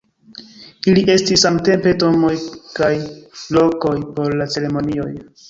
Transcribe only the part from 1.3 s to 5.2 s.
samtempe tomboj kaj lokoj por la ceremonioj.